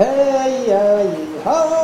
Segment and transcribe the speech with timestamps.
[0.00, 1.79] Hey, hey, hey.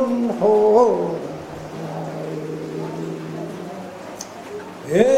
[0.00, 1.18] one whole.
[4.88, 5.17] Yeah.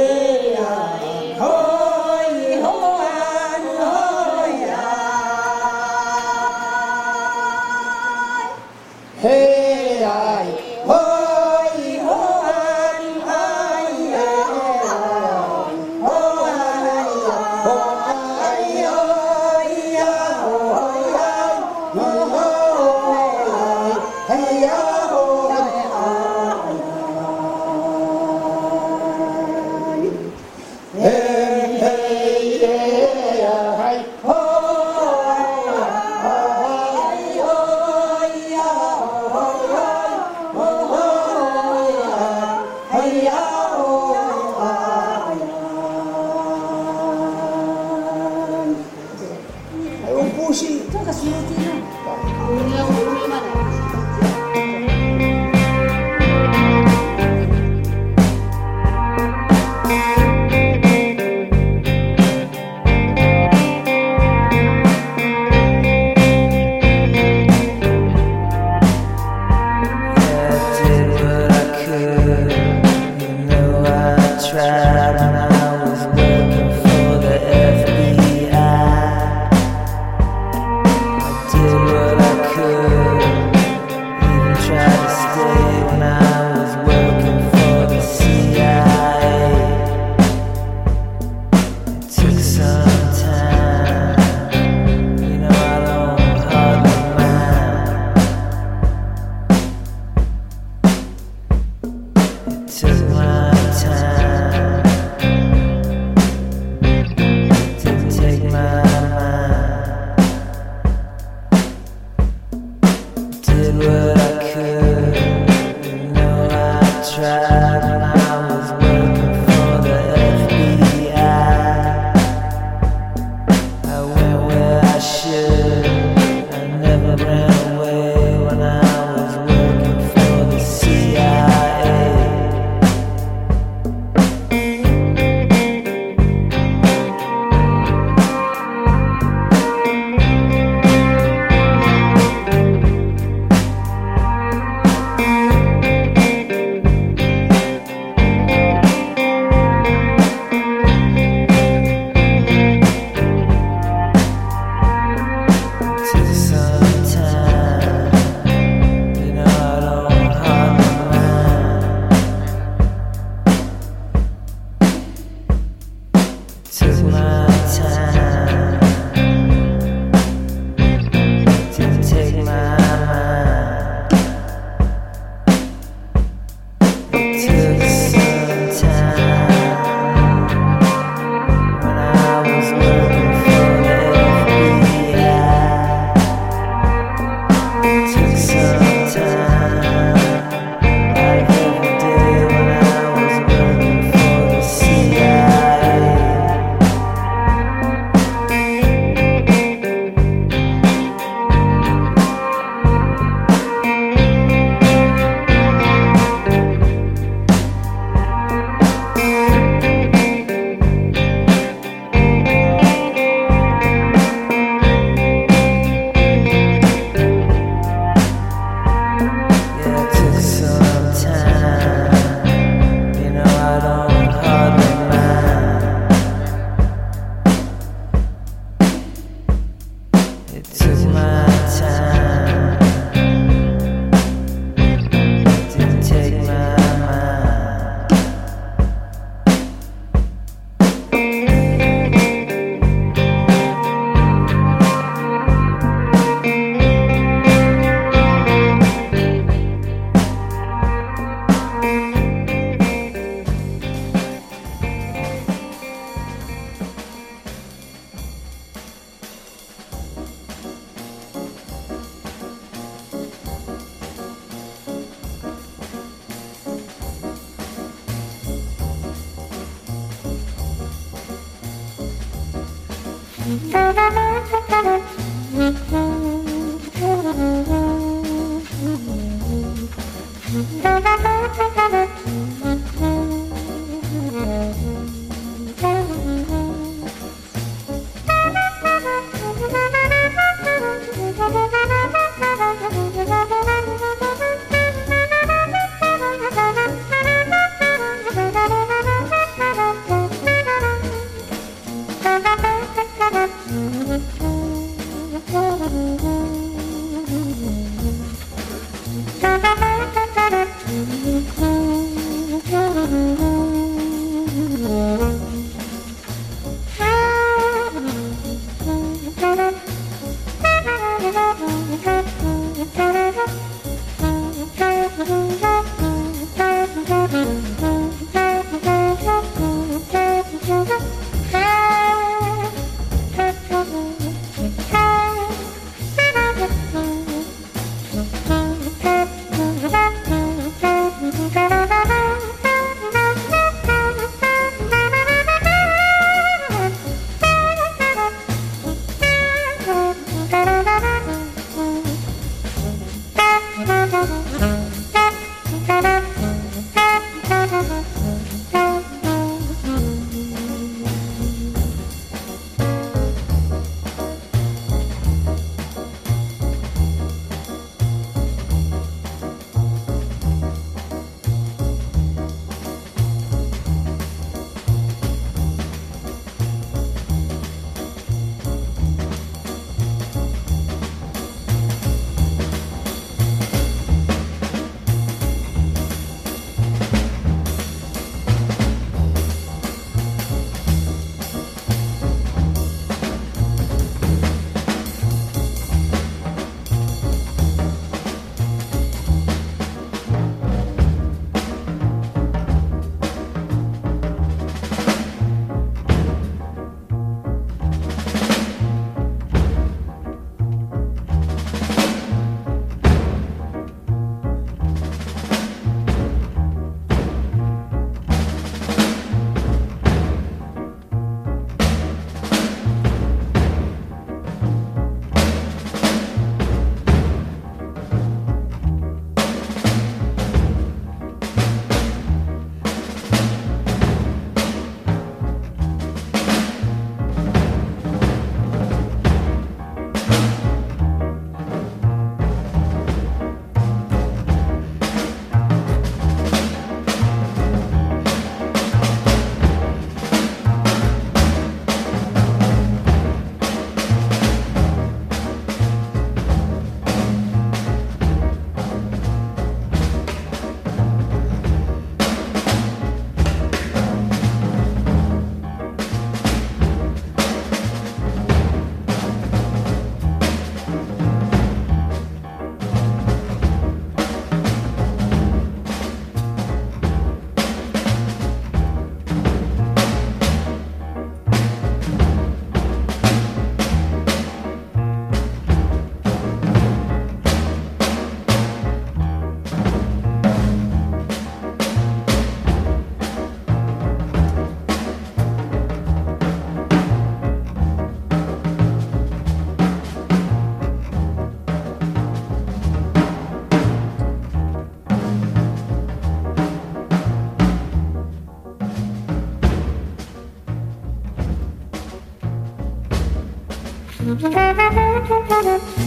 [515.31, 516.00] Thank you.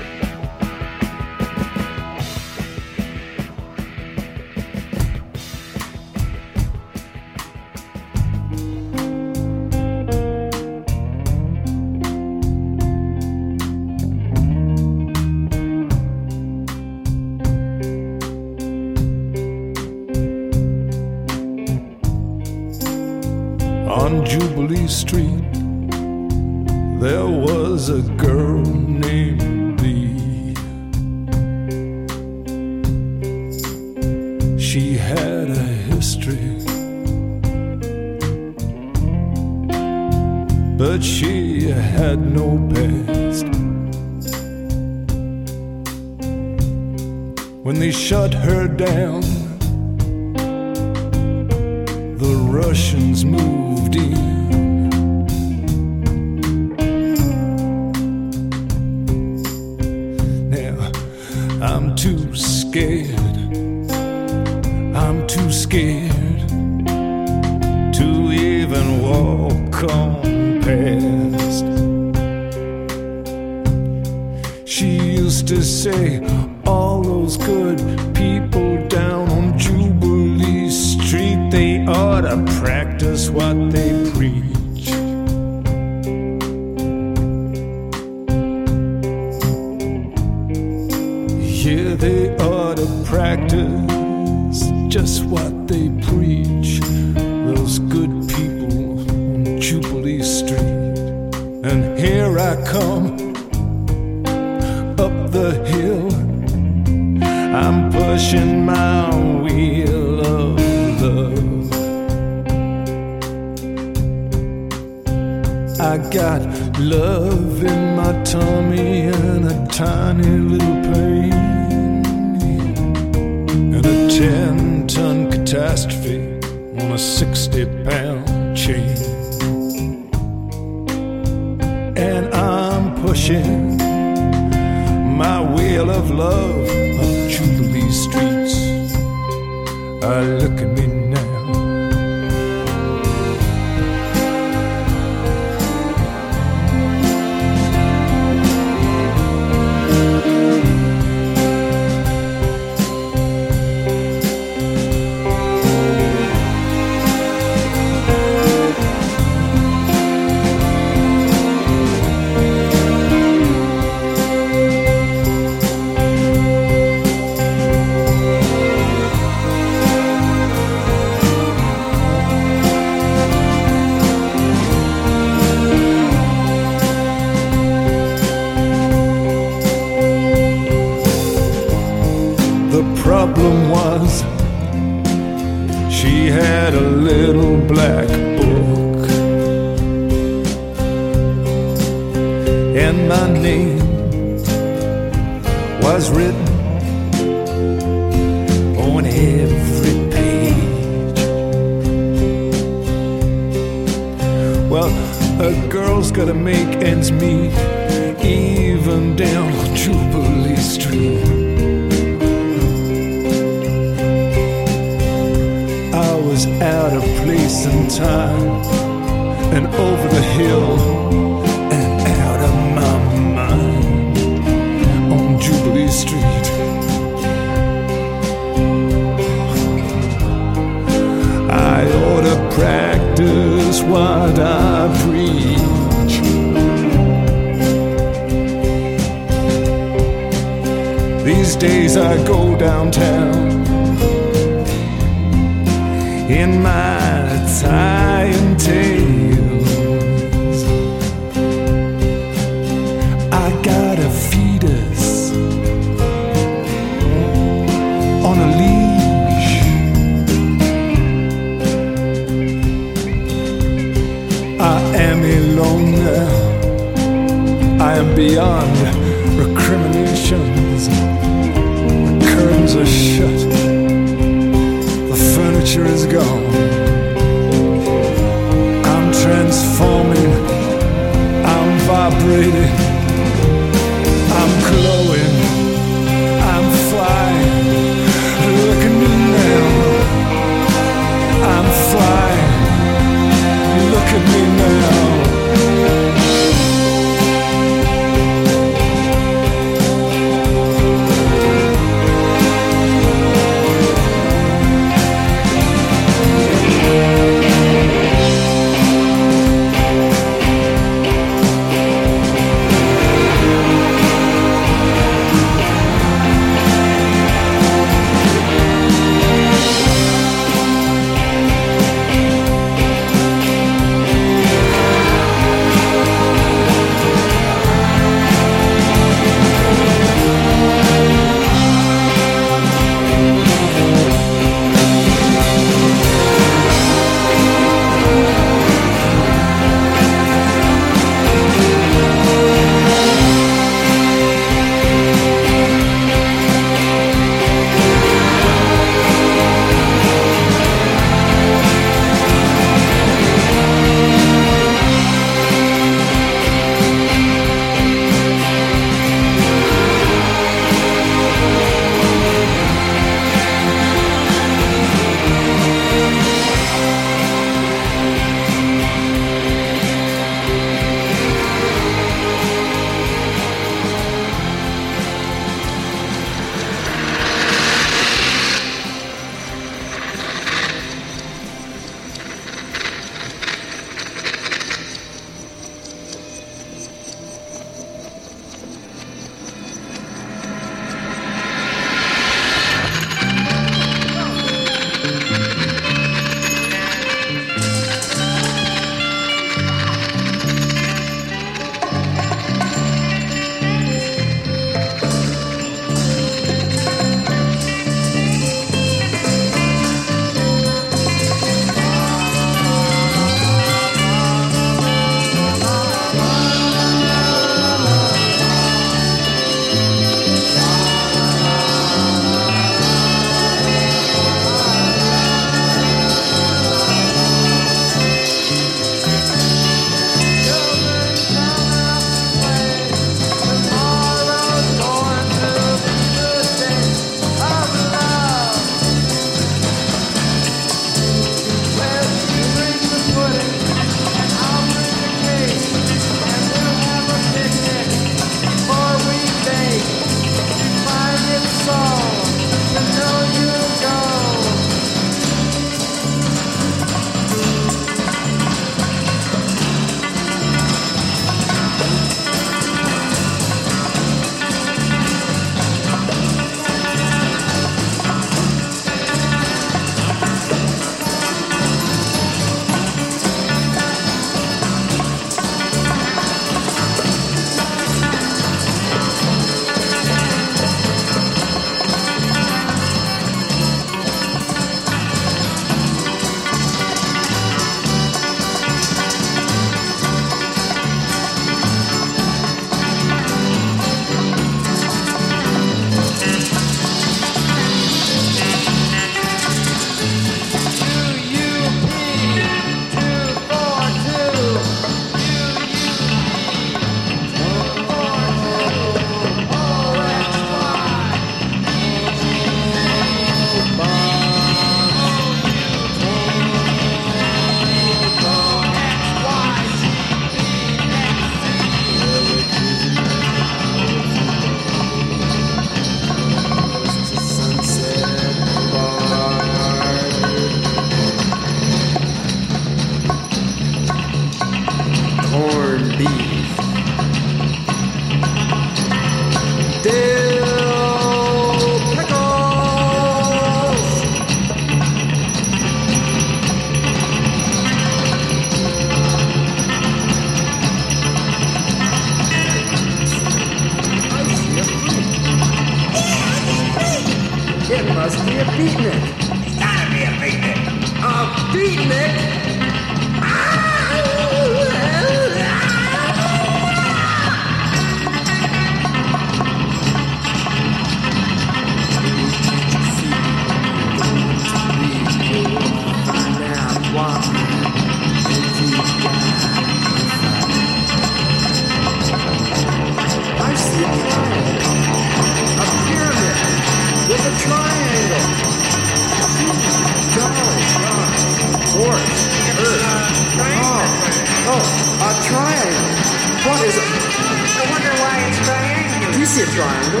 [599.40, 600.00] a triangle.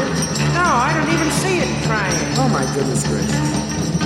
[0.52, 2.42] No, I don't even see it triangle.
[2.42, 3.97] Oh, my goodness gracious.